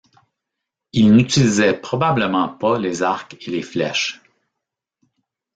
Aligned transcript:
Ils 0.93 1.11
n’utilisaient 1.13 1.79
probablement 1.79 2.49
pas 2.49 2.79
les 2.79 3.03
arcs 3.03 3.37
et 3.47 3.51
les 3.51 3.61
flèches. 3.61 4.19